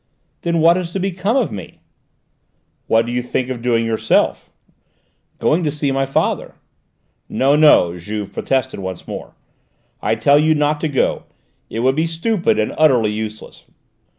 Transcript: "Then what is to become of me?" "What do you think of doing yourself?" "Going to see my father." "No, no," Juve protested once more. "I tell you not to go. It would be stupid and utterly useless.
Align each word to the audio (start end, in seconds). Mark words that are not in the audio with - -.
"Then 0.41 0.57
what 0.61 0.77
is 0.77 0.93
to 0.93 0.99
become 0.99 1.37
of 1.37 1.51
me?" 1.51 1.79
"What 2.87 3.05
do 3.05 3.11
you 3.11 3.21
think 3.21 3.49
of 3.49 3.61
doing 3.61 3.85
yourself?" 3.85 4.49
"Going 5.37 5.63
to 5.63 5.69
see 5.69 5.91
my 5.91 6.07
father." 6.07 6.55
"No, 7.29 7.55
no," 7.55 7.95
Juve 7.99 8.33
protested 8.33 8.79
once 8.79 9.07
more. 9.07 9.35
"I 10.01 10.15
tell 10.15 10.39
you 10.39 10.55
not 10.55 10.81
to 10.81 10.87
go. 10.87 11.25
It 11.69 11.81
would 11.81 11.95
be 11.95 12.07
stupid 12.07 12.57
and 12.57 12.73
utterly 12.79 13.11
useless. 13.11 13.65